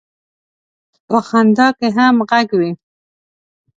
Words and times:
په 1.07 1.17
خندا 1.27 1.67
کې 1.77 1.87
هم 1.97 2.15
غږ 2.29 2.49
وي. 2.59 2.71